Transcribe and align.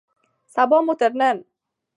سبا 0.53 0.77
مو 0.85 0.93
تر 0.99 1.11
نن 1.19 1.37